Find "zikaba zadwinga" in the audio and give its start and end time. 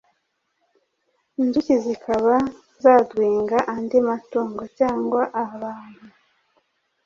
1.85-3.57